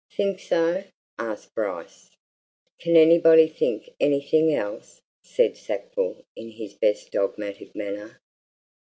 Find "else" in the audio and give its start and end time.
4.51-4.99